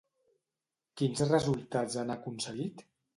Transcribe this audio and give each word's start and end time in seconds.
Quins 1.01 1.21
resultats 1.31 1.99
han 2.05 2.15
aconseguit? 2.15 2.83